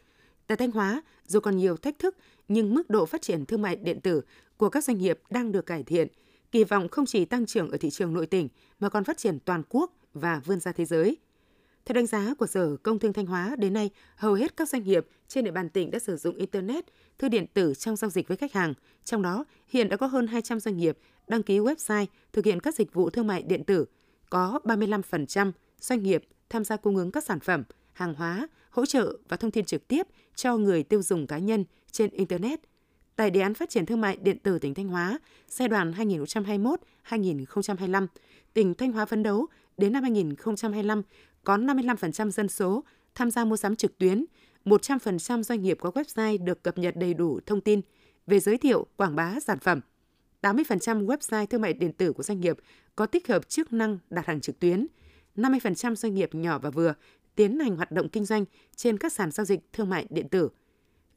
Tại 0.48 0.58
Thanh 0.58 0.72
Hóa, 0.72 1.02
dù 1.26 1.40
còn 1.40 1.58
nhiều 1.58 1.78
thách 1.78 2.00
thức, 2.00 2.18
nhưng 2.48 2.74
mức 2.74 2.90
độ 2.90 3.06
phát 3.06 3.22
triển 3.22 3.46
thương 3.46 3.62
mại 3.62 3.76
điện 3.76 4.02
tử 4.02 4.22
của 4.58 4.70
các 4.70 4.84
doanh 4.84 4.98
nghiệp 4.98 5.20
đang 5.30 5.52
được 5.52 5.66
cải 5.66 5.84
thiện, 5.84 6.08
kỳ 6.52 6.64
vọng 6.64 6.88
không 6.90 7.06
chỉ 7.06 7.26
tăng 7.26 7.46
trưởng 7.46 7.72
ở 7.72 7.78
thị 7.78 7.90
trường 7.90 8.14
nội 8.14 8.26
tỉnh 8.26 8.48
mà 8.80 8.90
còn 8.90 9.04
phát 9.04 9.18
triển 9.18 9.40
toàn 9.40 9.64
quốc 9.70 9.94
và 10.14 10.42
vươn 10.46 10.60
ra 10.60 10.72
thế 10.72 10.86
giới. 10.86 11.18
Theo 11.86 11.94
đánh 11.94 12.08
giá 12.08 12.34
của 12.38 12.48
Sở 12.48 12.78
Công 12.84 13.00
Thương 13.00 13.14
Thanh 13.14 13.26
Hóa, 13.26 13.56
đến 13.58 13.74
nay, 13.74 13.90
hầu 14.16 14.34
hết 14.34 14.58
các 14.58 14.70
doanh 14.70 14.84
nghiệp 14.84 15.08
trên 15.28 15.46
địa 15.46 15.52
bàn 15.52 15.70
tỉnh 15.70 15.92
đã 15.92 16.00
sử 16.00 16.18
dụng 16.18 16.36
Internet, 16.36 16.86
thư 17.18 17.30
điện 17.30 17.46
tử 17.54 17.74
trong 17.74 17.96
giao 17.96 18.10
dịch 18.10 18.28
với 18.28 18.38
khách 18.38 18.54
hàng. 18.54 18.74
Trong 19.04 19.22
đó, 19.22 19.46
hiện 19.68 19.90
đã 19.90 19.98
có 19.98 20.08
hơn 20.08 20.28
200 20.28 20.60
doanh 20.60 20.78
nghiệp 20.78 20.98
đăng 21.28 21.44
ký 21.44 21.60
website 21.60 22.06
thực 22.34 22.46
hiện 22.46 22.60
các 22.60 22.76
dịch 22.76 22.94
vụ 22.94 23.10
thương 23.10 23.28
mại 23.28 23.44
điện 23.44 23.64
tử. 23.64 23.86
Có 24.30 24.60
35% 24.64 25.52
doanh 25.80 26.04
nghiệp 26.04 26.24
tham 26.50 26.64
gia 26.64 26.78
cung 26.78 26.96
ứng 26.96 27.12
các 27.12 27.24
sản 27.24 27.40
phẩm, 27.40 27.64
hàng 27.94 28.14
hóa, 28.14 28.48
hỗ 28.70 28.86
trợ 28.86 29.18
và 29.28 29.38
thông 29.38 29.52
tin 29.52 29.66
trực 29.66 29.88
tiếp 29.88 30.08
cho 30.36 30.58
người 30.58 30.84
tiêu 30.84 31.02
dùng 31.02 31.28
cá 31.28 31.38
nhân 31.38 31.66
trên 31.92 32.10
Internet. 32.10 32.60
Tại 33.16 33.32
đề 33.32 33.42
án 33.42 33.54
phát 33.54 33.70
triển 33.70 33.86
thương 33.86 34.02
mại 34.02 34.18
điện 34.18 34.40
tử 34.40 34.60
tỉnh 34.60 34.74
Thanh 34.74 34.88
Hóa 34.88 35.20
giai 35.48 35.68
đoạn 35.68 35.92
2021-2025, 35.92 38.08
tỉnh 38.54 38.74
Thanh 38.74 38.92
Hóa 38.92 39.06
phấn 39.06 39.24
đấu 39.24 39.48
đến 39.80 39.94
năm 39.94 40.04
2025 40.04 41.02
có 41.44 41.58
55% 41.58 42.30
dân 42.30 42.50
số 42.50 42.84
tham 43.16 43.32
gia 43.32 43.46
mua 43.46 43.58
sắm 43.58 43.76
trực 43.76 43.98
tuyến, 43.98 44.26
100% 44.66 45.44
doanh 45.44 45.62
nghiệp 45.62 45.78
có 45.82 45.90
website 45.90 46.44
được 46.44 46.64
cập 46.64 46.78
nhật 46.78 46.96
đầy 46.98 47.14
đủ 47.14 47.40
thông 47.46 47.62
tin 47.62 47.82
về 48.28 48.40
giới 48.40 48.58
thiệu, 48.58 48.88
quảng 48.98 49.16
bá 49.16 49.40
sản 49.40 49.60
phẩm. 49.60 49.82
80% 50.42 51.06
website 51.06 51.46
thương 51.46 51.62
mại 51.62 51.74
điện 51.74 51.94
tử 51.94 52.14
của 52.14 52.24
doanh 52.24 52.40
nghiệp 52.40 52.58
có 52.96 53.06
tích 53.06 53.28
hợp 53.28 53.50
chức 53.50 53.74
năng 53.74 53.98
đặt 54.10 54.26
hàng 54.26 54.42
trực 54.42 54.60
tuyến. 54.60 54.88
50% 55.36 55.96
doanh 55.96 56.14
nghiệp 56.14 56.36
nhỏ 56.36 56.60
và 56.60 56.70
vừa 56.70 56.94
tiến 57.36 57.60
hành 57.60 57.76
hoạt 57.76 57.92
động 57.92 58.10
kinh 58.10 58.26
doanh 58.26 58.46
trên 58.76 58.98
các 58.98 59.14
sàn 59.14 59.32
giao 59.32 59.46
dịch 59.46 59.60
thương 59.74 59.90
mại 59.90 60.06
điện 60.10 60.30
tử. 60.30 60.50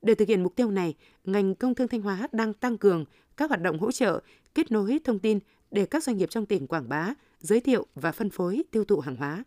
Để 0.02 0.14
thực 0.14 0.28
hiện 0.28 0.42
mục 0.42 0.56
tiêu 0.56 0.70
này, 0.70 0.94
ngành 1.24 1.54
công 1.54 1.74
thương 1.74 1.88
Thanh 1.88 2.02
Hóa 2.02 2.28
đang 2.32 2.54
tăng 2.54 2.78
cường 2.78 3.04
các 3.36 3.50
hoạt 3.50 3.62
động 3.62 3.78
hỗ 3.78 3.92
trợ, 3.92 4.22
kết 4.54 4.72
nối 4.72 4.98
thông 5.04 5.18
tin 5.18 5.38
để 5.70 5.86
các 5.86 6.04
doanh 6.04 6.16
nghiệp 6.16 6.30
trong 6.30 6.46
tỉnh 6.46 6.66
quảng 6.66 6.88
bá, 6.88 7.14
giới 7.42 7.60
thiệu 7.60 7.86
và 7.94 8.12
phân 8.12 8.30
phối 8.30 8.62
tiêu 8.70 8.84
thụ 8.84 9.00
hàng 9.00 9.16
hóa. 9.16 9.44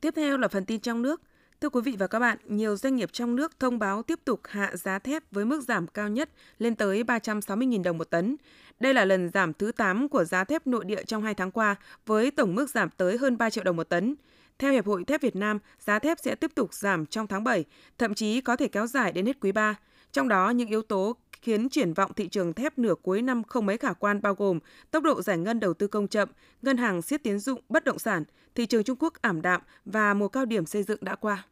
Tiếp 0.00 0.14
theo 0.16 0.38
là 0.38 0.48
phần 0.48 0.64
tin 0.64 0.80
trong 0.80 1.02
nước. 1.02 1.22
Thưa 1.60 1.68
quý 1.68 1.80
vị 1.80 1.96
và 1.98 2.06
các 2.06 2.18
bạn, 2.18 2.38
nhiều 2.44 2.76
doanh 2.76 2.96
nghiệp 2.96 3.12
trong 3.12 3.36
nước 3.36 3.58
thông 3.60 3.78
báo 3.78 4.02
tiếp 4.02 4.20
tục 4.24 4.40
hạ 4.44 4.76
giá 4.76 4.98
thép 4.98 5.22
với 5.30 5.44
mức 5.44 5.60
giảm 5.60 5.86
cao 5.86 6.08
nhất 6.08 6.30
lên 6.58 6.74
tới 6.74 7.02
360.000 7.02 7.82
đồng 7.82 7.98
một 7.98 8.10
tấn. 8.10 8.36
Đây 8.80 8.94
là 8.94 9.04
lần 9.04 9.30
giảm 9.34 9.52
thứ 9.52 9.72
8 9.72 10.08
của 10.08 10.24
giá 10.24 10.44
thép 10.44 10.66
nội 10.66 10.84
địa 10.84 11.02
trong 11.02 11.22
2 11.22 11.34
tháng 11.34 11.50
qua, 11.50 11.76
với 12.06 12.30
tổng 12.30 12.54
mức 12.54 12.70
giảm 12.70 12.90
tới 12.96 13.18
hơn 13.18 13.38
3 13.38 13.50
triệu 13.50 13.64
đồng 13.64 13.76
một 13.76 13.88
tấn. 13.88 14.14
Theo 14.58 14.72
Hiệp 14.72 14.86
hội 14.86 15.04
Thép 15.04 15.22
Việt 15.22 15.36
Nam, 15.36 15.58
giá 15.78 15.98
thép 15.98 16.18
sẽ 16.22 16.34
tiếp 16.34 16.50
tục 16.54 16.74
giảm 16.74 17.06
trong 17.06 17.26
tháng 17.26 17.44
7, 17.44 17.64
thậm 17.98 18.14
chí 18.14 18.40
có 18.40 18.56
thể 18.56 18.68
kéo 18.68 18.86
dài 18.86 19.12
đến 19.12 19.26
hết 19.26 19.40
quý 19.40 19.52
3. 19.52 19.74
Trong 20.12 20.28
đó, 20.28 20.50
những 20.50 20.68
yếu 20.68 20.82
tố 20.82 21.16
khiến 21.44 21.68
triển 21.68 21.94
vọng 21.94 22.12
thị 22.16 22.28
trường 22.28 22.52
thép 22.52 22.78
nửa 22.78 22.94
cuối 23.02 23.22
năm 23.22 23.44
không 23.44 23.66
mấy 23.66 23.78
khả 23.78 23.92
quan 23.92 24.22
bao 24.22 24.34
gồm 24.34 24.58
tốc 24.90 25.02
độ 25.02 25.22
giải 25.22 25.38
ngân 25.38 25.60
đầu 25.60 25.74
tư 25.74 25.86
công 25.86 26.08
chậm, 26.08 26.28
ngân 26.62 26.76
hàng 26.76 27.02
siết 27.02 27.22
tiến 27.22 27.38
dụng 27.38 27.60
bất 27.68 27.84
động 27.84 27.98
sản, 27.98 28.24
thị 28.54 28.66
trường 28.66 28.84
Trung 28.84 28.96
Quốc 29.00 29.14
ảm 29.20 29.42
đạm 29.42 29.60
và 29.84 30.14
mùa 30.14 30.28
cao 30.28 30.44
điểm 30.44 30.66
xây 30.66 30.82
dựng 30.82 30.98
đã 31.04 31.14
qua. 31.14 31.46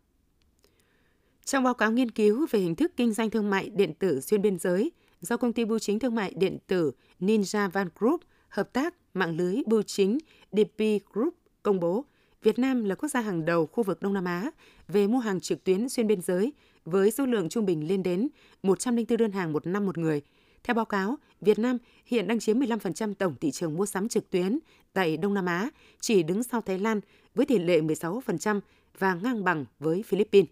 Trong 1.45 1.65
báo 1.65 1.75
cáo 1.75 1.93
nghiên 1.93 2.11
cứu 2.11 2.47
về 2.51 2.61
hình 2.61 2.75
thức 2.75 2.93
kinh 2.97 3.13
doanh 3.13 3.31
thương 3.31 3.51
mại 3.51 3.71
điện 3.71 3.95
tử 3.95 4.21
xuyên 4.21 4.43
biên 4.43 4.59
giới 4.59 4.93
do 5.21 5.37
công 5.37 5.53
ty 5.53 5.65
bưu 5.65 5.79
chính 5.79 5.99
thương 5.99 6.15
mại 6.15 6.33
điện 6.37 6.59
tử 6.67 6.93
Ninja 7.21 7.71
Van 7.71 7.89
Group 7.99 8.21
hợp 8.49 8.73
tác 8.73 8.95
mạng 9.15 9.37
lưới 9.37 9.57
bưu 9.67 9.83
chính 9.83 10.19
DP 10.53 10.83
Group 11.13 11.35
công 11.63 11.81
bố, 11.81 12.05
Việt 12.43 12.59
Nam 12.59 12.85
là 12.85 12.95
quốc 12.95 13.09
gia 13.09 13.21
hàng 13.21 13.45
đầu 13.45 13.67
khu 13.67 13.83
vực 13.83 14.03
Đông 14.03 14.15
Nam 14.15 14.25
Á 14.25 14.51
về 14.89 15.07
mua 15.07 15.19
hàng 15.19 15.41
trực 15.41 15.65
tuyến 15.65 15.89
xuyên 15.89 16.07
biên 16.07 16.21
giới 16.21 16.53
với 16.85 17.11
số 17.11 17.27
lượng 17.27 17.49
trung 17.49 17.67
bình 17.67 17.89
lên 17.89 18.03
đến 18.03 18.29
104 18.63 19.17
đơn 19.17 19.33
hàng 19.33 19.53
một 19.53 19.67
năm 19.67 19.87
một 19.87 19.99
người. 19.99 20.23
Theo 20.65 20.75
báo 20.75 20.85
cáo, 20.85 21.19
Việt 21.41 21.59
Nam 21.59 21.79
hiện 22.07 22.29
đang 22.29 22.41
chiếm 22.41 22.61
15% 22.61 23.15
tổng 23.15 23.35
thị 23.41 23.51
trường 23.51 23.77
mua 23.77 23.87
sắm 23.87 24.09
trực 24.09 24.31
tuyến 24.31 24.59
tại 24.93 25.17
Đông 25.17 25.35
Nam 25.35 25.47
Á, 25.47 25.71
chỉ 26.01 26.23
đứng 26.23 26.43
sau 26.43 26.61
Thái 26.61 26.79
Lan 26.79 27.01
với 27.35 27.47
tỷ 27.47 27.59
lệ 27.59 27.81
16% 27.81 28.61
và 28.99 29.15
ngang 29.15 29.45
bằng 29.45 29.65
với 29.79 30.03
Philippines. 30.03 30.49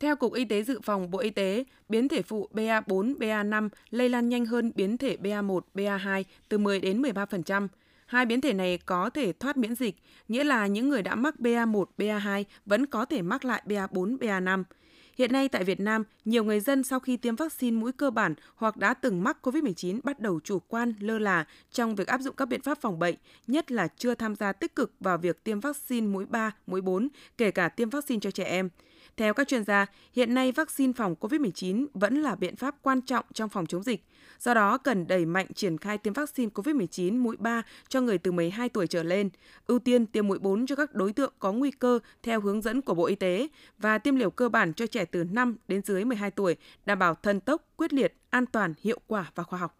Theo 0.00 0.16
Cục 0.16 0.34
Y 0.34 0.44
tế 0.44 0.62
Dự 0.62 0.80
phòng 0.82 1.10
Bộ 1.10 1.18
Y 1.18 1.30
tế, 1.30 1.64
biến 1.88 2.08
thể 2.08 2.22
phụ 2.22 2.48
BA4, 2.52 3.18
BA5 3.18 3.68
lây 3.90 4.08
lan 4.08 4.28
nhanh 4.28 4.46
hơn 4.46 4.72
biến 4.74 4.98
thể 4.98 5.16
BA1, 5.22 5.60
BA2 5.74 6.24
từ 6.48 6.58
10 6.58 6.80
đến 6.80 7.02
13%. 7.02 7.68
Hai 8.06 8.26
biến 8.26 8.40
thể 8.40 8.52
này 8.52 8.78
có 8.78 9.10
thể 9.10 9.32
thoát 9.32 9.56
miễn 9.56 9.74
dịch, 9.74 9.96
nghĩa 10.28 10.44
là 10.44 10.66
những 10.66 10.88
người 10.88 11.02
đã 11.02 11.14
mắc 11.14 11.34
BA1, 11.38 11.84
BA2 11.98 12.44
vẫn 12.66 12.86
có 12.86 13.04
thể 13.04 13.22
mắc 13.22 13.44
lại 13.44 13.62
BA4, 13.66 14.18
BA5. 14.18 14.64
Hiện 15.18 15.32
nay 15.32 15.48
tại 15.48 15.64
Việt 15.64 15.80
Nam, 15.80 16.04
nhiều 16.24 16.44
người 16.44 16.60
dân 16.60 16.84
sau 16.84 17.00
khi 17.00 17.16
tiêm 17.16 17.36
vaccine 17.36 17.80
mũi 17.80 17.92
cơ 17.92 18.10
bản 18.10 18.34
hoặc 18.56 18.76
đã 18.76 18.94
từng 18.94 19.24
mắc 19.24 19.38
COVID-19 19.42 20.00
bắt 20.04 20.20
đầu 20.20 20.40
chủ 20.44 20.58
quan, 20.58 20.94
lơ 21.00 21.18
là 21.18 21.44
trong 21.72 21.94
việc 21.94 22.06
áp 22.06 22.20
dụng 22.20 22.36
các 22.36 22.48
biện 22.48 22.62
pháp 22.62 22.78
phòng 22.80 22.98
bệnh, 22.98 23.14
nhất 23.46 23.72
là 23.72 23.88
chưa 23.96 24.14
tham 24.14 24.34
gia 24.34 24.52
tích 24.52 24.74
cực 24.74 24.92
vào 25.00 25.18
việc 25.18 25.44
tiêm 25.44 25.60
vaccine 25.60 26.06
mũi 26.06 26.26
3, 26.26 26.52
mũi 26.66 26.80
4, 26.80 27.08
kể 27.38 27.50
cả 27.50 27.68
tiêm 27.68 27.90
vaccine 27.90 28.20
cho 28.20 28.30
trẻ 28.30 28.44
em. 28.44 28.68
Theo 29.16 29.34
các 29.34 29.48
chuyên 29.48 29.64
gia, 29.64 29.86
hiện 30.12 30.34
nay 30.34 30.52
vaccine 30.52 30.92
phòng 30.92 31.14
COVID-19 31.20 31.86
vẫn 31.94 32.22
là 32.22 32.34
biện 32.34 32.56
pháp 32.56 32.74
quan 32.82 33.00
trọng 33.00 33.24
trong 33.32 33.48
phòng 33.48 33.66
chống 33.66 33.82
dịch. 33.82 34.04
Do 34.38 34.54
đó, 34.54 34.78
cần 34.78 35.06
đẩy 35.06 35.26
mạnh 35.26 35.46
triển 35.54 35.78
khai 35.78 35.98
tiêm 35.98 36.12
vaccine 36.12 36.50
COVID-19 36.54 37.22
mũi 37.22 37.36
3 37.38 37.62
cho 37.88 38.00
người 38.00 38.18
từ 38.18 38.32
12 38.32 38.68
tuổi 38.68 38.86
trở 38.86 39.02
lên, 39.02 39.30
ưu 39.66 39.78
tiên 39.78 40.06
tiêm 40.06 40.28
mũi 40.28 40.38
4 40.38 40.66
cho 40.66 40.76
các 40.76 40.94
đối 40.94 41.12
tượng 41.12 41.32
có 41.38 41.52
nguy 41.52 41.70
cơ 41.70 41.98
theo 42.22 42.40
hướng 42.40 42.62
dẫn 42.62 42.82
của 42.82 42.94
Bộ 42.94 43.06
Y 43.06 43.14
tế 43.14 43.48
và 43.78 43.98
tiêm 43.98 44.16
liều 44.16 44.30
cơ 44.30 44.48
bản 44.48 44.72
cho 44.74 44.86
trẻ 44.86 45.04
từ 45.04 45.24
5 45.24 45.56
đến 45.68 45.82
dưới 45.82 46.04
12 46.04 46.30
tuổi, 46.30 46.56
đảm 46.86 46.98
bảo 46.98 47.14
thân 47.14 47.40
tốc, 47.40 47.68
quyết 47.76 47.92
liệt, 47.92 48.14
an 48.30 48.46
toàn, 48.46 48.74
hiệu 48.82 48.98
quả 49.06 49.32
và 49.34 49.42
khoa 49.42 49.58
học. 49.58 49.78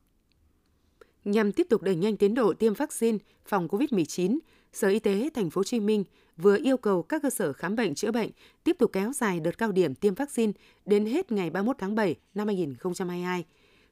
Nhằm 1.24 1.52
tiếp 1.52 1.66
tục 1.70 1.82
đẩy 1.82 1.96
nhanh 1.96 2.16
tiến 2.16 2.34
độ 2.34 2.52
tiêm 2.54 2.74
vaccine 2.74 3.18
phòng 3.46 3.68
COVID-19, 3.68 4.38
Sở 4.72 4.88
Y 4.88 4.98
tế 4.98 5.30
Thành 5.34 5.50
phố 5.50 5.58
Hồ 5.58 5.64
Chí 5.64 5.80
Minh 5.80 6.04
vừa 6.36 6.56
yêu 6.56 6.76
cầu 6.76 7.02
các 7.02 7.22
cơ 7.22 7.30
sở 7.30 7.52
khám 7.52 7.76
bệnh 7.76 7.94
chữa 7.94 8.12
bệnh 8.12 8.30
tiếp 8.64 8.76
tục 8.78 8.90
kéo 8.92 9.12
dài 9.12 9.40
đợt 9.40 9.58
cao 9.58 9.72
điểm 9.72 9.94
tiêm 9.94 10.14
vaccine 10.14 10.52
đến 10.86 11.06
hết 11.06 11.32
ngày 11.32 11.50
31 11.50 11.76
tháng 11.78 11.94
7 11.94 12.14
năm 12.34 12.46
2022. 12.46 13.44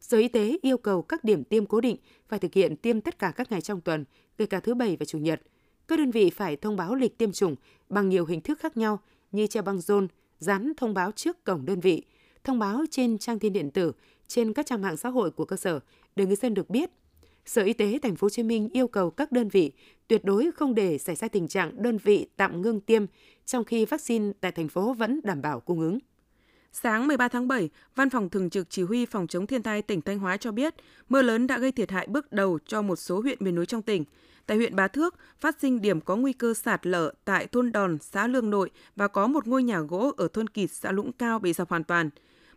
Sở 0.08 0.18
Y 0.18 0.28
tế 0.28 0.58
yêu 0.62 0.78
cầu 0.78 1.02
các 1.02 1.24
điểm 1.24 1.44
tiêm 1.44 1.66
cố 1.66 1.80
định 1.80 1.96
phải 2.28 2.38
thực 2.38 2.54
hiện 2.54 2.76
tiêm 2.76 3.00
tất 3.00 3.18
cả 3.18 3.32
các 3.36 3.52
ngày 3.52 3.60
trong 3.60 3.80
tuần, 3.80 4.04
kể 4.36 4.46
cả 4.46 4.60
thứ 4.60 4.74
Bảy 4.74 4.96
và 4.96 5.04
Chủ 5.04 5.18
nhật. 5.18 5.42
Các 5.88 5.98
đơn 5.98 6.10
vị 6.10 6.30
phải 6.30 6.56
thông 6.56 6.76
báo 6.76 6.94
lịch 6.94 7.18
tiêm 7.18 7.32
chủng 7.32 7.56
bằng 7.88 8.08
nhiều 8.08 8.26
hình 8.26 8.40
thức 8.40 8.58
khác 8.60 8.76
nhau 8.76 9.00
như 9.32 9.46
treo 9.46 9.62
băng 9.62 9.80
rôn, 9.80 10.08
dán 10.38 10.72
thông 10.76 10.94
báo 10.94 11.12
trước 11.12 11.44
cổng 11.44 11.66
đơn 11.66 11.80
vị, 11.80 12.02
thông 12.44 12.58
báo 12.58 12.84
trên 12.90 13.18
trang 13.18 13.38
tin 13.38 13.52
điện 13.52 13.70
tử, 13.70 13.92
trên 14.26 14.52
các 14.52 14.66
trang 14.66 14.82
mạng 14.82 14.96
xã 14.96 15.08
hội 15.08 15.30
của 15.30 15.44
cơ 15.44 15.56
sở 15.56 15.80
để 16.16 16.26
người 16.26 16.36
dân 16.36 16.54
được 16.54 16.70
biết. 16.70 16.90
Sở 17.46 17.62
Y 17.62 17.72
tế 17.72 17.98
Thành 18.02 18.16
phố 18.16 18.24
Hồ 18.24 18.30
Chí 18.30 18.42
Minh 18.42 18.68
yêu 18.72 18.88
cầu 18.88 19.10
các 19.10 19.32
đơn 19.32 19.48
vị 19.48 19.72
tuyệt 20.08 20.24
đối 20.24 20.50
không 20.54 20.74
để 20.74 20.98
xảy 20.98 21.16
ra 21.16 21.28
tình 21.28 21.48
trạng 21.48 21.82
đơn 21.82 21.98
vị 21.98 22.26
tạm 22.36 22.62
ngưng 22.62 22.80
tiêm 22.80 23.04
trong 23.46 23.64
khi 23.64 23.84
vaccine 23.84 24.32
tại 24.40 24.52
thành 24.52 24.68
phố 24.68 24.92
vẫn 24.92 25.20
đảm 25.24 25.42
bảo 25.42 25.60
cung 25.60 25.80
ứng. 25.80 25.98
Sáng 26.82 27.06
13 27.06 27.28
tháng 27.28 27.48
7, 27.48 27.70
Văn 27.94 28.10
phòng 28.10 28.30
Thường 28.30 28.50
trực 28.50 28.70
Chỉ 28.70 28.82
huy 28.82 29.06
Phòng 29.06 29.26
chống 29.26 29.46
thiên 29.46 29.62
tai 29.62 29.82
tỉnh 29.82 30.00
Thanh 30.00 30.18
Hóa 30.18 30.36
cho 30.36 30.52
biết, 30.52 30.74
mưa 31.08 31.22
lớn 31.22 31.46
đã 31.46 31.58
gây 31.58 31.72
thiệt 31.72 31.90
hại 31.90 32.06
bước 32.06 32.32
đầu 32.32 32.58
cho 32.66 32.82
một 32.82 32.96
số 32.96 33.20
huyện 33.20 33.38
miền 33.40 33.54
núi 33.54 33.66
trong 33.66 33.82
tỉnh. 33.82 34.04
Tại 34.46 34.56
huyện 34.56 34.76
Bá 34.76 34.88
Thước, 34.88 35.14
phát 35.38 35.56
sinh 35.60 35.80
điểm 35.80 36.00
có 36.00 36.16
nguy 36.16 36.32
cơ 36.32 36.54
sạt 36.54 36.86
lở 36.86 37.12
tại 37.24 37.46
thôn 37.46 37.72
Đòn, 37.72 37.98
xã 38.00 38.26
Lương 38.26 38.50
Nội 38.50 38.70
và 38.96 39.08
có 39.08 39.26
một 39.26 39.46
ngôi 39.46 39.62
nhà 39.62 39.80
gỗ 39.80 40.12
ở 40.16 40.28
thôn 40.32 40.48
Kịt, 40.48 40.70
xã 40.70 40.92
Lũng 40.92 41.12
Cao 41.12 41.38
bị 41.38 41.52
sập 41.52 41.70
hoàn 41.70 41.84
toàn. 41.84 42.10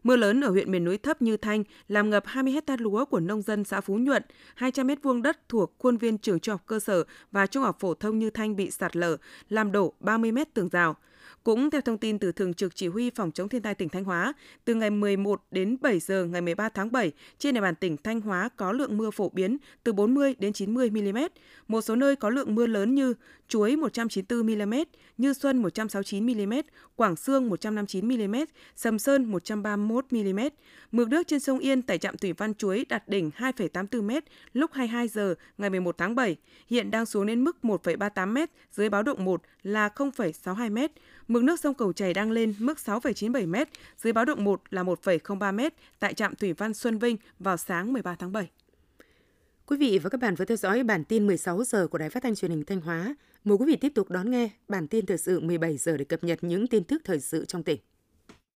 Mưa 0.03 0.15
lớn 0.15 0.41
ở 0.41 0.49
huyện 0.49 0.71
miền 0.71 0.83
núi 0.83 0.97
thấp 0.97 1.21
như 1.21 1.38
Thanh 1.38 1.63
làm 1.88 2.09
ngập 2.09 2.23
20 2.25 2.53
hecta 2.53 2.75
lúa 2.79 3.05
của 3.05 3.19
nông 3.19 3.41
dân 3.41 3.63
xã 3.63 3.81
Phú 3.81 3.97
Nhuận, 3.97 4.23
200 4.55 4.88
mét 4.88 5.03
vuông 5.03 5.21
đất 5.21 5.49
thuộc 5.49 5.73
khuôn 5.77 5.97
viên 5.97 6.17
trường 6.17 6.39
trung 6.39 6.53
học 6.53 6.63
cơ 6.65 6.79
sở 6.79 7.03
và 7.31 7.47
trung 7.47 7.63
học 7.63 7.77
phổ 7.79 7.93
thông 7.93 8.19
như 8.19 8.29
Thanh 8.29 8.55
bị 8.55 8.71
sạt 8.71 8.95
lở, 8.95 9.17
làm 9.49 9.71
đổ 9.71 9.93
30 9.99 10.31
mét 10.31 10.53
tường 10.53 10.69
rào. 10.69 10.95
Cũng 11.43 11.69
theo 11.69 11.81
thông 11.81 11.98
tin 11.98 12.19
từ 12.19 12.31
Thường 12.31 12.53
trực 12.53 12.75
Chỉ 12.75 12.88
huy 12.88 13.10
Phòng 13.10 13.31
chống 13.31 13.50
thiên 13.50 13.62
tai 13.62 13.75
tỉnh 13.75 13.89
Thanh 13.89 14.03
Hóa, 14.03 14.34
từ 14.65 14.75
ngày 14.75 14.89
11 14.89 15.41
đến 15.51 15.77
7 15.81 16.00
giờ 16.00 16.25
ngày 16.25 16.41
13 16.41 16.69
tháng 16.69 16.91
7, 16.91 17.12
trên 17.39 17.55
địa 17.55 17.62
bàn 17.62 17.75
tỉnh 17.75 17.98
Thanh 17.98 18.22
Hóa 18.22 18.50
có 18.55 18.72
lượng 18.72 18.98
mưa 18.98 19.12
phổ 19.12 19.29
biến 19.29 19.58
từ 19.84 19.93
40 19.93 20.36
đến 20.39 20.53
90 20.53 20.89
mm. 20.89 21.17
Một 21.67 21.81
số 21.81 21.96
nơi 21.96 22.15
có 22.15 22.29
lượng 22.29 22.55
mưa 22.55 22.67
lớn 22.67 22.96
như 22.96 23.13
Chuối 23.48 23.75
194 23.75 24.48
mm, 24.48 24.74
Như 25.17 25.34
Xuân 25.34 25.58
169 25.58 26.25
mm, 26.25 26.53
Quảng 26.96 27.15
Sương 27.15 27.50
159 27.50 28.08
mm, 28.08 28.36
Sầm 28.75 29.00
Sơn 29.00 29.25
131 29.25 30.05
mm. 30.12 30.39
Mực 30.91 31.10
nước 31.10 31.27
trên 31.27 31.39
sông 31.39 31.60
Yên 31.60 31.81
tại 31.81 31.98
trạm 31.98 32.17
thủy 32.17 32.34
văn 32.34 32.53
Chuối 32.53 32.86
đạt 32.89 33.08
đỉnh 33.08 33.29
2,84 33.38 34.03
m 34.03 34.12
lúc 34.53 34.72
22 34.74 35.08
giờ 35.08 35.36
ngày 35.58 35.69
11 35.69 35.98
tháng 35.98 36.15
7, 36.15 36.36
hiện 36.67 36.91
đang 36.91 37.05
xuống 37.05 37.25
đến 37.25 37.43
mức 37.43 37.58
1,38 37.63 38.27
m 38.27 38.38
dưới 38.72 38.89
báo 38.89 39.03
động 39.03 39.25
1 39.25 39.41
là 39.63 39.89
0,62 39.96 40.72
m. 40.72 40.77
Mực 41.29 41.43
nước 41.43 41.59
sông 41.59 41.74
Cầu 41.74 41.93
Chảy 41.93 42.13
đang 42.13 42.31
lên 42.31 42.53
mức 42.59 42.77
6,97 42.86 43.48
m, 43.48 43.55
dưới 43.98 44.13
báo 44.13 44.25
động 44.25 44.43
1 44.43 44.62
là 44.69 44.83
1,03 44.83 45.53
m 45.53 45.59
tại 46.00 46.13
trạm 46.13 46.36
thủy 46.36 46.53
văn 46.53 46.74
Xuân 46.74 46.98
Vinh 46.98 47.17
vào 47.39 47.57
sáng 47.57 47.93
13 47.93 48.15
tháng 48.15 48.31
7. 48.31 48.50
Quý 49.65 49.77
vị 49.77 50.00
và 50.03 50.09
các 50.09 50.21
bạn 50.21 50.36
vừa 50.36 50.45
theo 50.45 50.57
dõi 50.57 50.83
bản 50.83 51.03
tin 51.03 51.27
16 51.27 51.63
giờ 51.63 51.88
của 51.88 51.98
Đài 51.98 52.09
Phát 52.09 52.24
thanh 52.24 52.36
Truyền 52.36 52.51
hình 52.51 52.63
Thanh 52.65 52.81
Hóa. 52.81 53.15
Mời 53.43 53.57
quý 53.57 53.65
vị 53.65 53.75
tiếp 53.75 53.91
tục 53.95 54.09
đón 54.09 54.31
nghe 54.31 54.50
bản 54.67 54.88
tin 54.88 55.05
thời 55.05 55.17
sự 55.17 55.39
17 55.39 55.77
giờ 55.77 55.98
để 55.98 56.05
cập 56.05 56.24
nhật 56.24 56.39
những 56.41 56.67
tin 56.67 56.83
tức 56.83 57.01
thời 57.05 57.19
sự 57.19 57.45
trong 57.45 57.63
tỉnh. 57.63 57.79